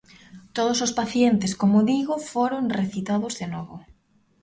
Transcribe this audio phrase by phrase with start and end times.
[0.57, 3.75] Todos os pacientes, como digo, foron recitados de novo.